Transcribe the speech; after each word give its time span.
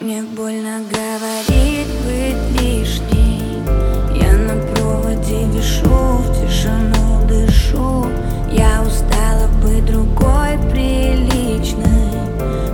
Мне 0.00 0.22
больно 0.22 0.80
говорить 0.90 1.86
быть 2.04 2.60
лишней. 2.60 3.62
Я 4.14 4.32
на 4.32 4.56
проводе 4.74 5.44
вешу, 5.46 6.16
в 6.16 6.40
тишину 6.40 7.26
дышу. 7.28 8.06
Я 8.50 8.82
устала 8.82 9.48
быть 9.62 9.84
другой 9.86 10.58
приличной. 10.72 12.10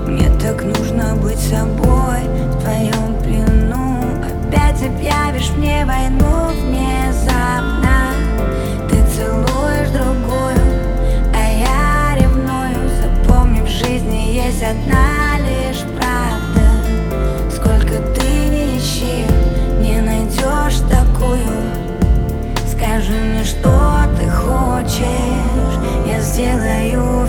Мне 0.07 0.31
так 0.38 0.65
нужно 0.65 1.17
быть 1.17 1.38
собой 1.38 2.22
в 2.22 2.62
твоем 2.62 3.21
плену. 3.22 4.00
Опять 4.22 4.82
объявишь 4.82 5.50
мне 5.56 5.85
войну 5.85 6.48
внезапно 6.62 7.97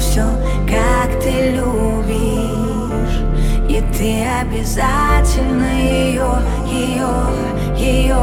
все, 0.09 0.25
как 0.67 1.21
ты 1.21 1.51
любишь. 1.51 3.19
И 3.69 3.81
ты 3.95 4.25
обязательно 4.41 5.69
ее, 5.79 6.41
ее, 6.67 7.77
ее 7.77 8.17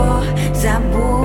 забудешь 0.53 1.16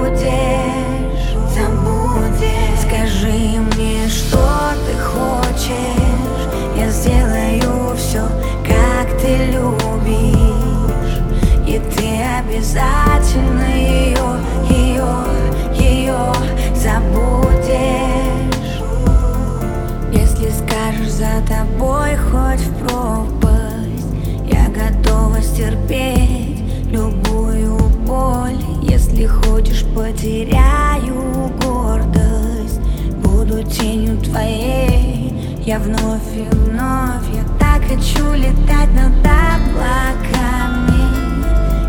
Я 35.72 35.80
вновь 35.80 36.36
и 36.36 36.44
вновь 36.52 37.30
Я 37.34 37.46
так 37.58 37.82
хочу 37.88 38.34
летать 38.34 38.94
над 38.94 39.14
облаками 39.26 41.06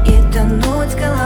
И 0.07 0.23
тонуть 0.33 0.95
головой 0.95 1.22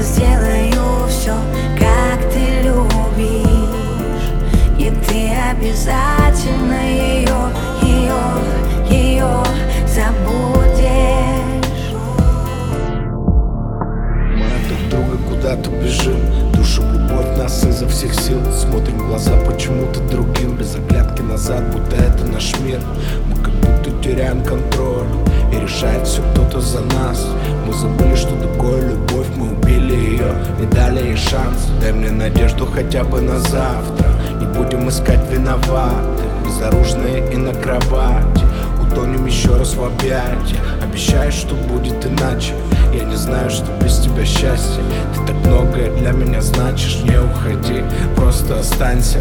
Я 0.00 0.06
сделаю 0.06 1.08
все, 1.08 1.34
как 1.78 2.32
ты 2.32 2.62
любишь. 2.62 4.30
И 4.78 4.90
ты 5.06 5.28
обязательно 5.50 6.80
ее, 6.88 7.40
ее, 7.82 8.22
ее 8.88 9.44
забудешь. 9.86 10.80
Мы 14.34 14.48
друг 14.68 14.88
друга 14.88 15.18
куда-то 15.28 15.68
бежим? 15.68 16.18
Душу 16.54 16.82
любовь 16.82 17.36
нас 17.36 17.62
изо 17.64 17.86
всех 17.86 18.14
сил. 18.14 18.40
Смотрим 18.58 18.96
в 19.00 19.06
глаза 19.08 19.32
почему-то 19.46 20.00
другим. 20.08 20.56
Без 20.56 20.76
оглядки 20.76 21.20
назад, 21.20 21.62
будто 21.74 21.96
это 21.96 22.24
наш 22.24 22.58
мир. 22.60 22.80
Мы 23.26 23.36
как 23.44 23.52
будто 23.52 23.90
теряем 24.02 24.42
контроль 24.44 24.69
решает 25.70 26.06
все 26.06 26.22
кто-то 26.32 26.60
за 26.60 26.80
нас. 26.80 27.26
Мы 27.66 27.72
забыли, 27.72 28.14
что 28.14 28.34
такое 28.36 28.90
любовь 28.90 29.26
Мы 29.36 29.52
убили 29.52 29.94
ее, 29.94 30.34
не 30.58 30.66
дали 30.66 31.06
ей 31.06 31.16
шанс. 31.16 31.68
Дай 31.80 31.92
мне 31.92 32.10
надежду 32.10 32.66
хотя 32.66 33.04
бы 33.04 33.20
на 33.20 33.38
завтра. 33.38 34.08
Не 34.40 34.46
будем 34.46 34.88
искать 34.88 35.20
виноватых. 35.30 36.24
Безоружные 36.44 37.32
и 37.32 37.36
на 37.36 37.54
кровати. 37.54 38.44
Утонем 38.82 39.26
еще 39.26 39.56
раз 39.56 39.74
в 39.74 39.84
объятиях. 39.84 40.60
Обещаю, 40.82 41.30
что 41.30 41.54
будет 41.54 42.04
иначе. 42.04 42.54
Я 42.92 43.04
не 43.04 43.16
знаю, 43.16 43.50
что 43.50 43.66
без 43.82 43.98
тебя 43.98 44.24
счастье. 44.24 44.82
Ты 45.14 45.26
так 45.26 45.36
многое 45.46 45.94
для 45.96 46.10
меня 46.12 46.42
значишь. 46.42 47.00
Не 47.04 47.18
уходи, 47.18 47.84
просто 48.16 48.58
останься. 48.58 49.20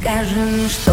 Скажи 0.00 0.40
мне, 0.40 0.68
что 0.68 0.92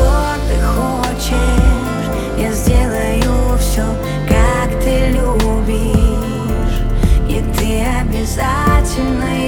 that 8.25 8.81
desire 8.83 8.95
tonight 8.95 9.44